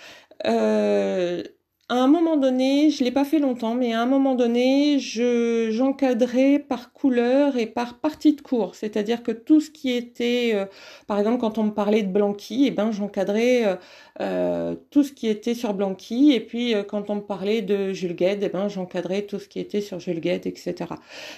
Euh, 0.46 1.42
à 1.88 1.94
un 2.02 2.08
moment 2.08 2.36
donné, 2.36 2.90
je 2.90 3.04
l'ai 3.04 3.12
pas 3.12 3.24
fait 3.24 3.38
longtemps, 3.38 3.76
mais 3.76 3.92
à 3.92 4.02
un 4.02 4.06
moment 4.06 4.34
donné, 4.34 4.98
je 4.98 5.68
j'encadrais 5.70 6.58
par 6.58 6.92
couleur 6.92 7.56
et 7.56 7.66
par 7.66 8.00
partie 8.00 8.32
de 8.34 8.40
cours, 8.40 8.74
c'est-à-dire 8.74 9.22
que 9.22 9.30
tout 9.30 9.60
ce 9.60 9.70
qui 9.70 9.92
était, 9.92 10.50
euh, 10.54 10.66
par 11.06 11.16
exemple, 11.20 11.38
quand 11.38 11.58
on 11.58 11.62
me 11.62 11.70
parlait 11.70 12.02
de 12.02 12.08
Blanqui, 12.08 12.64
eh 12.66 12.72
ben 12.72 12.90
j'encadrais 12.90 13.66
euh, 13.66 13.76
euh, 14.20 14.74
tout 14.90 15.04
ce 15.04 15.12
qui 15.12 15.28
était 15.28 15.54
sur 15.54 15.74
Blanqui, 15.74 16.32
et 16.32 16.40
puis 16.40 16.74
euh, 16.74 16.82
quand 16.82 17.08
on 17.08 17.16
me 17.16 17.20
parlait 17.20 17.62
de 17.62 17.92
Jules 17.92 18.16
Gued, 18.16 18.42
eh 18.42 18.48
ben, 18.48 18.66
j'encadrais 18.66 19.22
tout 19.22 19.38
ce 19.38 19.46
qui 19.46 19.60
était 19.60 19.80
sur 19.80 20.00
Jules 20.00 20.20
Gued, 20.20 20.44
etc. 20.44 20.74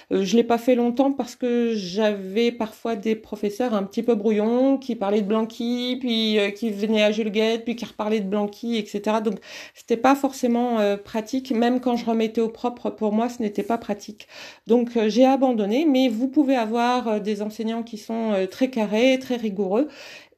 Je 0.09 0.35
l'ai 0.35 0.43
pas 0.43 0.57
fait 0.57 0.73
longtemps 0.73 1.11
parce 1.11 1.35
que 1.35 1.73
j'avais 1.75 2.51
parfois 2.51 2.95
des 2.95 3.15
professeurs 3.15 3.75
un 3.75 3.83
petit 3.83 4.01
peu 4.01 4.15
brouillons 4.15 4.79
qui 4.79 4.95
parlaient 4.95 5.21
de 5.21 5.27
Blanqui, 5.27 5.97
puis 5.99 6.39
qui 6.55 6.71
venaient 6.71 7.03
à 7.03 7.11
Jules 7.11 7.31
Gued, 7.31 7.65
puis 7.65 7.75
qui 7.75 7.85
reparlaient 7.85 8.19
de 8.21 8.27
Blanqui, 8.27 8.77
etc. 8.77 9.17
Donc 9.23 9.35
c'était 9.75 9.97
pas 9.97 10.15
forcément 10.15 10.38
pratique, 11.03 11.51
même 11.51 11.79
quand 11.79 11.95
je 11.95 12.05
remettais 12.05 12.41
au 12.41 12.49
propre, 12.49 12.89
pour 12.89 13.11
moi 13.13 13.29
ce 13.29 13.41
n'était 13.41 13.63
pas 13.63 13.77
pratique. 13.77 14.27
Donc 14.67 14.91
j'ai 15.07 15.25
abandonné, 15.25 15.85
mais 15.85 16.07
vous 16.09 16.27
pouvez 16.27 16.55
avoir 16.55 17.21
des 17.21 17.41
enseignants 17.41 17.83
qui 17.83 17.97
sont 17.97 18.47
très 18.49 18.69
carrés, 18.69 19.19
très 19.19 19.35
rigoureux, 19.35 19.87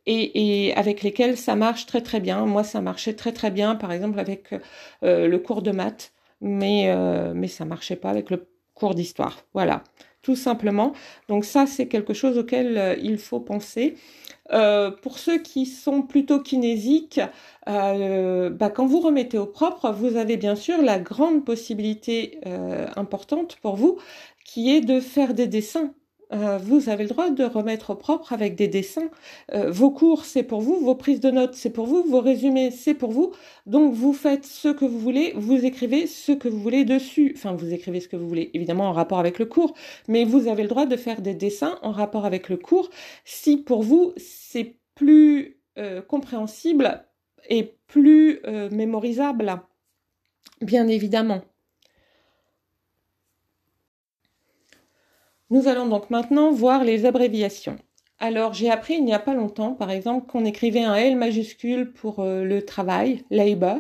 et, 0.06 0.74
avec 0.76 1.04
lesquels 1.04 1.38
ça 1.38 1.56
marche 1.56 1.86
très 1.86 2.02
très 2.02 2.20
bien. 2.20 2.46
Moi, 2.46 2.64
ça 2.64 2.82
marchait 2.82 3.14
très 3.14 3.32
très 3.32 3.52
bien, 3.52 3.76
par 3.76 3.92
exemple 3.92 4.20
avec 4.20 4.54
euh, 5.04 5.28
le 5.28 5.40
cours 5.40 5.62
de 5.62 5.72
maths, 5.72 6.14
mais 6.42 6.86
euh, 6.90 7.34
mais 7.36 7.48
ça 7.48 7.66
marchait 7.66 7.96
pas 7.96 8.10
avec 8.10 8.30
le 8.30 8.48
cours 8.74 8.96
d'histoire. 8.96 9.44
Voilà, 9.54 9.84
tout 10.22 10.36
simplement. 10.36 10.94
Donc 11.28 11.46
ça, 11.46 11.66
c'est 11.66 11.88
quelque 11.88 12.14
chose 12.14 12.38
auquel 12.38 12.78
euh, 12.78 12.96
il 13.02 13.18
faut 13.18 13.40
penser. 13.40 13.96
pour 15.02 15.18
ceux 15.18 15.40
qui 15.40 15.66
sont 15.66 16.02
plutôt 16.02 16.42
kinésiques, 16.42 17.22
bah, 17.66 18.70
quand 18.70 18.86
vous 18.86 19.00
remettez 19.00 19.38
au 19.38 19.46
propre, 19.46 19.92
vous 19.92 20.18
avez 20.18 20.36
bien 20.38 20.56
sûr 20.56 20.82
la 20.82 21.00
grande 21.00 21.46
possibilité 21.46 22.40
importante 22.98 23.56
pour 23.62 23.78
vous 23.78 23.98
qui 24.44 24.76
est 24.76 24.82
de 24.82 25.00
faire 25.00 25.34
des 25.34 25.48
dessins 25.48 25.94
euh, 26.34 26.58
vous 26.58 26.90
avez 26.90 27.04
le 27.04 27.10
droit 27.10 27.30
de 27.30 27.44
remettre 27.44 27.92
au 27.92 27.96
propre 27.96 28.34
avec 28.34 28.56
des 28.56 28.68
dessins. 28.68 29.10
Euh, 29.54 29.70
vos 29.72 29.92
cours, 29.92 30.26
c'est 30.26 30.44
pour 30.44 30.62
vous, 30.62 30.80
vos 30.80 30.96
prises 30.96 31.20
de 31.20 31.32
notes, 31.32 31.56
c'est 31.56 31.72
pour 31.72 31.86
vous, 31.86 32.04
vos 32.04 32.22
résumés, 32.22 32.72
c'est 32.72 32.94
pour 32.94 33.12
vous. 33.12 33.34
Donc 33.66 33.94
vous 33.94 34.14
faites 34.14 34.46
ce 34.46 34.70
que 34.70 34.86
vous 34.86 35.00
voulez, 35.00 35.34
vous 35.36 35.66
écrivez 35.66 36.08
ce 36.08 36.32
que 36.32 36.48
vous 36.48 36.60
voulez 36.60 36.86
dessus. 36.86 37.34
Enfin, 37.36 37.54
vous 37.54 37.74
écrivez 37.74 38.00
ce 38.00 38.08
que 38.08 38.16
vous 38.16 38.28
voulez, 38.28 38.50
évidemment 38.54 38.90
en 38.90 38.94
rapport 38.94 39.20
avec 39.20 39.40
le 39.40 39.46
cours, 39.46 39.74
mais 40.08 40.24
vous 40.24 40.48
avez 40.48 40.64
le 40.64 40.70
droit 40.70 40.86
de 40.86 40.96
faire 40.96 41.22
des 41.22 41.36
dessins 41.36 41.78
en 41.82 41.92
rapport 41.92 42.26
avec 42.26 42.50
le 42.50 42.58
cours 42.58 42.90
si 43.26 43.58
pour 43.58 43.84
vous 43.84 44.14
c'est 44.18 44.78
plus 44.96 45.58
euh, 45.78 46.02
compréhensible 46.02 47.06
et 47.50 47.76
plus 47.88 48.40
mémorisable, 48.72 49.62
bien 50.62 50.88
évidemment. 50.88 51.42
Nous 55.52 55.68
allons 55.68 55.88
donc 55.88 56.10
maintenant 56.10 56.50
voir 56.52 56.86
les 56.86 57.06
abréviations. 57.06 57.76
Alors 58.20 58.54
j'ai 58.54 58.70
appris 58.70 58.94
il 58.94 59.04
n'y 59.04 59.14
a 59.14 59.20
pas 59.20 59.34
longtemps, 59.34 59.74
par 59.74 59.92
exemple, 59.92 60.32
qu'on 60.32 60.46
écrivait 60.46 60.84
un 60.84 60.96
L 60.96 61.18
majuscule 61.18 61.92
pour 61.92 62.20
euh, 62.20 62.46
le 62.46 62.64
travail, 62.64 63.26
labor. 63.30 63.80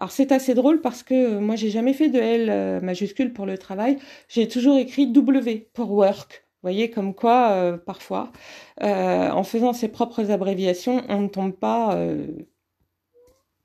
Alors 0.00 0.10
c'est 0.10 0.32
assez 0.32 0.54
drôle 0.54 0.80
parce 0.80 1.04
que 1.04 1.36
euh, 1.36 1.40
moi 1.40 1.54
j'ai 1.54 1.70
jamais 1.70 1.92
fait 1.92 2.08
de 2.08 2.18
L 2.18 2.48
euh, 2.50 2.80
majuscule 2.80 3.32
pour 3.32 3.46
le 3.46 3.56
travail, 3.56 3.98
j'ai 4.28 4.48
toujours 4.48 4.78
écrit 4.78 5.06
W 5.06 5.70
pour 5.74 5.92
work. 5.92 6.44
Vous 6.62 6.70
voyez 6.70 6.90
comme 6.90 7.14
quoi 7.14 7.78
parfois, 7.86 8.32
en 8.80 9.44
faisant 9.44 9.72
ses 9.72 9.86
propres 9.86 10.32
abréviations, 10.32 11.04
on 11.08 11.20
ne 11.20 11.28
tombe 11.28 11.52
pas, 11.52 11.96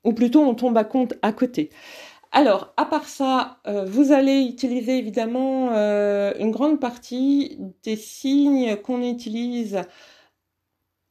ou 0.04 0.12
plutôt 0.12 0.42
on 0.42 0.54
tombe 0.54 0.76
à 0.76 0.84
compte 0.84 1.14
à 1.22 1.32
côté. 1.32 1.70
Alors, 2.32 2.72
à 2.76 2.84
part 2.86 3.08
ça, 3.08 3.60
euh, 3.66 3.84
vous 3.84 4.10
allez 4.12 4.42
utiliser 4.42 4.98
évidemment 4.98 5.70
euh, 5.72 6.32
une 6.38 6.50
grande 6.50 6.80
partie 6.80 7.58
des 7.84 7.96
signes 7.96 8.76
qu'on 8.76 9.02
utilise 9.02 9.82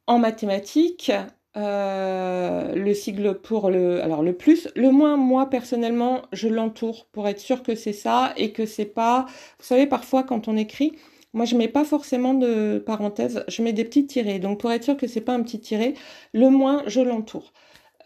en 0.06 0.18
mathématiques. 0.18 1.12
Euh, 1.56 2.74
le 2.74 2.94
sigle 2.94 3.34
pour 3.40 3.68
le, 3.70 4.02
alors 4.02 4.22
le 4.22 4.32
plus, 4.34 4.68
le 4.74 4.90
moins, 4.90 5.16
moi 5.18 5.50
personnellement, 5.50 6.22
je 6.32 6.48
l'entoure 6.48 7.06
pour 7.12 7.28
être 7.28 7.40
sûr 7.40 7.62
que 7.62 7.74
c'est 7.74 7.92
ça 7.92 8.32
et 8.38 8.52
que 8.52 8.64
c'est 8.64 8.86
pas, 8.86 9.26
vous 9.58 9.64
savez, 9.66 9.86
parfois 9.86 10.22
quand 10.22 10.48
on 10.48 10.56
écrit, 10.56 10.92
moi 11.34 11.44
je 11.44 11.54
mets 11.56 11.68
pas 11.68 11.84
forcément 11.84 12.32
de 12.32 12.82
parenthèses, 12.86 13.44
je 13.48 13.62
mets 13.62 13.74
des 13.74 13.84
petits 13.84 14.06
tirés. 14.06 14.38
Donc 14.38 14.60
pour 14.60 14.72
être 14.72 14.84
sûr 14.84 14.96
que 14.96 15.06
c'est 15.06 15.20
pas 15.20 15.34
un 15.34 15.42
petit 15.42 15.60
tiré, 15.60 15.92
le 16.32 16.48
moins, 16.48 16.82
je 16.86 17.00
l'entoure. 17.02 17.52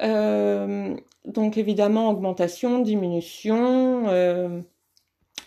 Euh, 0.02 0.96
donc 1.26 1.58
évidemment, 1.58 2.10
augmentation, 2.10 2.78
diminution, 2.80 4.08
euh, 4.08 4.60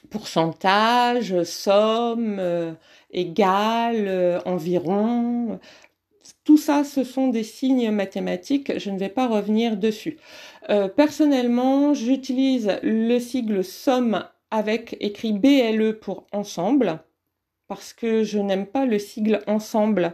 pourcentage, 0.09 1.43
somme, 1.43 2.37
euh, 2.39 2.73
égal, 3.11 4.05
euh, 4.07 4.39
environ. 4.45 5.59
Tout 6.43 6.57
ça, 6.57 6.83
ce 6.83 7.03
sont 7.03 7.29
des 7.29 7.43
signes 7.43 7.91
mathématiques. 7.91 8.77
Je 8.77 8.89
ne 8.91 8.99
vais 8.99 9.09
pas 9.09 9.27
revenir 9.27 9.77
dessus. 9.77 10.17
personnellement, 10.95 11.93
j'utilise 11.93 12.79
le 12.83 13.19
sigle 13.19 13.63
somme 13.63 14.25
avec 14.51 14.95
écrit 14.99 15.33
BLE 15.33 15.93
pour 15.99 16.27
ensemble 16.31 16.99
parce 17.67 17.93
que 17.93 18.23
je 18.23 18.39
n'aime 18.39 18.65
pas 18.67 18.85
le 18.85 18.99
sigle 18.99 19.41
ensemble 19.47 20.13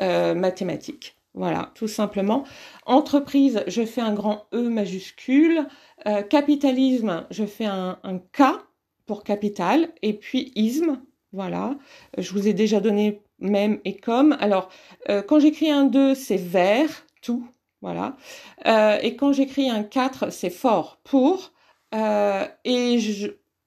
mathématique. 0.00 1.15
Voilà, 1.36 1.70
tout 1.74 1.86
simplement. 1.86 2.44
Entreprise, 2.86 3.62
je 3.66 3.84
fais 3.84 4.00
un 4.00 4.14
grand 4.14 4.46
E 4.54 4.70
majuscule. 4.70 5.66
Euh, 6.06 6.22
capitalisme, 6.22 7.26
je 7.30 7.44
fais 7.44 7.66
un, 7.66 7.98
K 8.32 8.42
pour 9.04 9.22
capital. 9.22 9.90
Et 10.00 10.14
puis 10.14 10.50
isme, 10.56 11.02
voilà. 11.34 11.76
Je 12.16 12.32
vous 12.32 12.48
ai 12.48 12.54
déjà 12.54 12.80
donné 12.80 13.20
même 13.38 13.80
et 13.84 13.98
comme. 13.98 14.34
Alors, 14.40 14.70
euh, 15.10 15.20
quand 15.20 15.38
j'écris 15.38 15.70
un 15.70 15.84
2, 15.84 16.14
c'est 16.14 16.38
vers, 16.38 16.88
tout. 17.20 17.46
Voilà. 17.82 18.16
Euh, 18.66 18.98
et 19.02 19.14
quand 19.16 19.32
j'écris 19.34 19.68
un 19.68 19.82
4, 19.82 20.32
c'est 20.32 20.50
fort, 20.50 21.00
pour. 21.04 21.52
et 21.92 22.98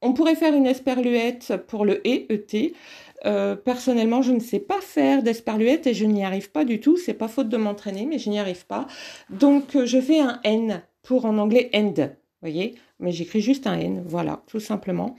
on 0.01 0.13
pourrait 0.13 0.35
faire 0.35 0.55
une 0.55 0.65
esperluette 0.65 1.53
pour 1.67 1.85
le 1.85 2.01
E, 2.05 2.25
ET. 2.33 2.73
Euh, 3.25 3.55
personnellement, 3.55 4.21
je 4.21 4.31
ne 4.31 4.39
sais 4.39 4.59
pas 4.59 4.81
faire 4.81 5.23
d'esperluette 5.23 5.88
et 5.88 5.93
je 5.93 6.05
n'y 6.05 6.23
arrive 6.23 6.51
pas 6.51 6.65
du 6.65 6.79
tout. 6.79 6.97
C'est 6.97 7.13
pas 7.13 7.27
faute 7.27 7.49
de 7.49 7.57
m'entraîner, 7.57 8.05
mais 8.05 8.19
je 8.19 8.29
n'y 8.29 8.39
arrive 8.39 8.65
pas. 8.65 8.88
Donc, 9.29 9.75
euh, 9.75 9.85
je 9.85 9.99
fais 9.99 10.19
un 10.19 10.39
N 10.43 10.81
pour 11.03 11.25
en 11.25 11.38
anglais 11.38 11.69
end. 11.73 12.09
Voyez, 12.41 12.75
mais 12.99 13.11
j'écris 13.11 13.41
juste 13.41 13.67
un 13.67 13.77
N. 13.77 14.03
Voilà, 14.05 14.41
tout 14.47 14.59
simplement. 14.59 15.15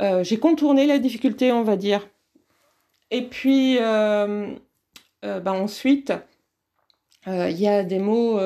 Euh, 0.00 0.22
j'ai 0.22 0.38
contourné 0.38 0.86
la 0.86 0.98
difficulté, 0.98 1.52
on 1.52 1.62
va 1.62 1.76
dire. 1.76 2.08
Et 3.10 3.22
puis, 3.22 3.76
ben 3.78 4.56
ensuite, 5.22 6.12
il 7.26 7.60
y 7.60 7.68
a 7.68 7.84
des 7.84 7.98
mots, 8.00 8.40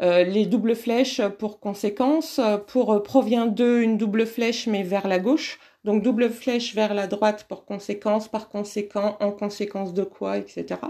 les 0.00 0.46
doubles 0.46 0.74
flèches 0.74 1.20
pour 1.38 1.60
conséquence. 1.60 2.40
Pour 2.66 3.02
provient 3.02 3.46
de 3.46 3.80
une 3.80 3.98
double 3.98 4.24
flèche, 4.26 4.68
mais 4.68 4.84
vers 4.84 5.06
la 5.06 5.18
gauche. 5.18 5.58
Donc 5.86 6.02
double 6.02 6.30
flèche 6.30 6.74
vers 6.74 6.92
la 6.92 7.06
droite 7.06 7.46
pour 7.48 7.64
conséquence, 7.64 8.26
par 8.28 8.48
conséquent, 8.48 9.16
en 9.20 9.30
conséquence 9.30 9.94
de 9.94 10.02
quoi, 10.02 10.36
etc. 10.36 10.80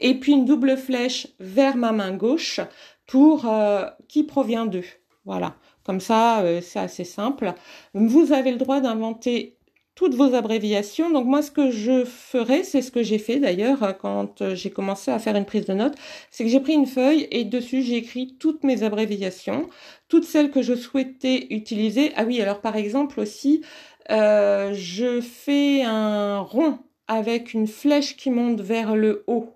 Et 0.00 0.18
puis 0.18 0.32
une 0.32 0.46
double 0.46 0.76
flèche 0.76 1.28
vers 1.38 1.76
ma 1.76 1.92
main 1.92 2.12
gauche 2.12 2.60
pour 3.06 3.46
euh, 3.46 3.84
qui 4.08 4.24
provient 4.24 4.66
d'eux. 4.66 4.86
Voilà, 5.26 5.54
comme 5.84 6.00
ça, 6.00 6.40
euh, 6.40 6.60
c'est 6.62 6.80
assez 6.80 7.04
simple. 7.04 7.52
Vous 7.92 8.32
avez 8.32 8.50
le 8.50 8.58
droit 8.58 8.80
d'inventer 8.80 9.58
toutes 9.94 10.14
vos 10.14 10.34
abréviations. 10.34 11.10
Donc 11.10 11.26
moi, 11.26 11.42
ce 11.42 11.50
que 11.50 11.70
je 11.70 12.04
ferai, 12.04 12.64
c'est 12.64 12.82
ce 12.82 12.90
que 12.90 13.02
j'ai 13.02 13.18
fait 13.18 13.38
d'ailleurs 13.38 13.96
quand 13.98 14.54
j'ai 14.54 14.70
commencé 14.70 15.10
à 15.10 15.18
faire 15.18 15.36
une 15.36 15.44
prise 15.44 15.66
de 15.66 15.74
notes, 15.74 15.96
c'est 16.30 16.44
que 16.44 16.50
j'ai 16.50 16.60
pris 16.60 16.72
une 16.72 16.86
feuille 16.86 17.28
et 17.30 17.44
dessus 17.44 17.82
j'ai 17.82 17.96
écrit 17.96 18.36
toutes 18.38 18.64
mes 18.64 18.82
abréviations, 18.82 19.68
toutes 20.08 20.24
celles 20.24 20.50
que 20.50 20.62
je 20.62 20.74
souhaitais 20.74 21.46
utiliser. 21.50 22.12
Ah 22.16 22.24
oui, 22.24 22.40
alors 22.40 22.60
par 22.60 22.76
exemple 22.76 23.20
aussi, 23.20 23.62
euh, 24.10 24.72
je 24.74 25.20
fais 25.20 25.82
un 25.82 26.40
rond 26.40 26.78
avec 27.08 27.54
une 27.54 27.66
flèche 27.66 28.16
qui 28.16 28.30
monte 28.30 28.60
vers 28.60 28.96
le 28.96 29.24
haut 29.26 29.50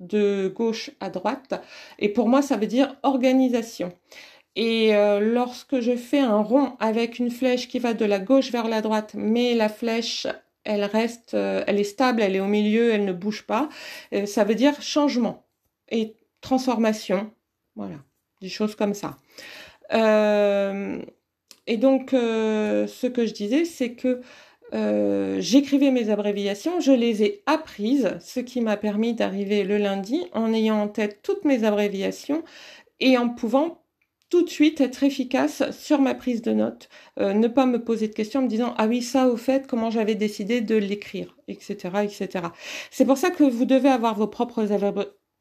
de 0.00 0.52
gauche 0.54 0.90
à 1.00 1.10
droite. 1.10 1.54
Et 1.98 2.08
pour 2.08 2.28
moi, 2.28 2.42
ça 2.42 2.56
veut 2.56 2.66
dire 2.66 2.96
organisation. 3.02 3.92
Et 4.54 4.94
euh, 4.94 5.20
lorsque 5.20 5.80
je 5.80 5.96
fais 5.96 6.20
un 6.20 6.38
rond 6.38 6.76
avec 6.80 7.18
une 7.18 7.30
flèche 7.30 7.68
qui 7.68 7.78
va 7.78 7.94
de 7.94 8.04
la 8.04 8.18
gauche 8.18 8.50
vers 8.50 8.68
la 8.68 8.80
droite, 8.80 9.12
mais 9.14 9.54
la 9.54 9.68
flèche, 9.68 10.26
elle 10.64 10.84
reste, 10.84 11.34
euh, 11.34 11.62
elle 11.66 11.78
est 11.78 11.84
stable, 11.84 12.22
elle 12.22 12.36
est 12.36 12.40
au 12.40 12.46
milieu, 12.46 12.92
elle 12.92 13.04
ne 13.04 13.12
bouge 13.12 13.46
pas, 13.46 13.68
ça 14.24 14.44
veut 14.44 14.54
dire 14.54 14.80
changement 14.80 15.44
et 15.90 16.14
transformation. 16.40 17.30
Voilà, 17.74 17.96
des 18.40 18.48
choses 18.48 18.74
comme 18.74 18.94
ça. 18.94 19.18
Et 21.66 21.76
donc, 21.76 22.14
euh, 22.14 22.86
ce 22.86 23.06
que 23.06 23.26
je 23.26 23.32
disais, 23.32 23.64
c'est 23.64 23.92
que 23.94 24.20
euh, 24.74 25.36
j'écrivais 25.40 25.90
mes 25.90 26.10
abréviations, 26.10 26.80
je 26.80 26.92
les 26.92 27.22
ai 27.22 27.42
apprises, 27.46 28.16
ce 28.20 28.40
qui 28.40 28.60
m'a 28.60 28.76
permis 28.76 29.14
d'arriver 29.14 29.62
le 29.64 29.78
lundi 29.78 30.26
en 30.32 30.52
ayant 30.52 30.82
en 30.82 30.88
tête 30.88 31.20
toutes 31.22 31.44
mes 31.44 31.64
abréviations 31.64 32.42
et 33.00 33.16
en 33.16 33.28
pouvant 33.28 33.82
tout 34.28 34.42
de 34.42 34.50
suite 34.50 34.80
être 34.80 35.04
efficace 35.04 35.70
sur 35.70 36.00
ma 36.00 36.14
prise 36.14 36.42
de 36.42 36.52
notes, 36.52 36.88
euh, 37.20 37.32
ne 37.32 37.46
pas 37.46 37.66
me 37.66 37.82
poser 37.82 38.08
de 38.08 38.14
questions 38.14 38.40
en 38.40 38.42
me 38.44 38.48
disant 38.48 38.74
ah 38.76 38.88
oui 38.88 39.02
ça 39.02 39.28
au 39.28 39.36
fait 39.36 39.68
comment 39.68 39.90
j'avais 39.90 40.16
décidé 40.16 40.60
de 40.60 40.74
l'écrire, 40.74 41.36
etc., 41.46 41.76
etc. 42.02 42.46
C'est 42.90 43.04
pour 43.04 43.18
ça 43.18 43.30
que 43.30 43.44
vous 43.44 43.64
devez 43.66 43.88
avoir 43.88 44.16
vos 44.16 44.26
propres 44.26 44.66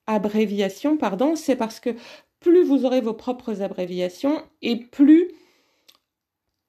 abréviations, 0.05 0.97
pardon, 0.97 1.35
c'est 1.35 1.55
parce 1.55 1.79
que 1.79 1.95
plus 2.39 2.63
vous 2.63 2.85
aurez 2.85 3.01
vos 3.01 3.13
propres 3.13 3.63
abréviations 3.63 4.43
et 4.61 4.75
plus 4.77 5.24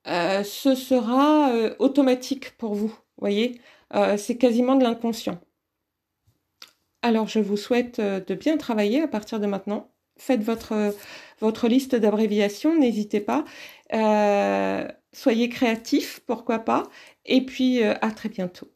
euh, 0.09 0.45
ce 0.45 0.75
sera 0.75 1.51
euh, 1.53 1.75
automatique 1.79 2.57
pour 2.59 2.75
vous. 2.75 2.97
Voyez, 3.19 3.61
euh, 3.95 4.17
c'est 4.17 4.37
quasiment 4.37 4.77
de 4.77 4.85
l'inconscient. 4.85 5.41
Alors, 7.03 7.29
je 7.29 7.39
vous 7.41 7.57
souhaite 7.57 8.01
de 8.01 8.35
bien 8.35 8.57
travailler 8.57 9.03
à 9.03 9.09
partir 9.09 9.41
de 9.41 9.47
maintenant. 9.47 9.93
Faites 10.19 10.43
votre, 10.43 10.95
votre 11.41 11.69
liste 11.69 11.95
d'abréviations, 11.95 12.79
n'hésitez 12.79 13.21
pas. 13.21 13.45
soyez 15.13 15.49
créatifs, 15.49 16.21
pourquoi 16.27 16.61
pas. 16.61 16.85
Et 17.25 17.45
puis, 17.45 17.83
à 17.83 18.11
très 18.11 18.29
bientôt. 18.29 18.76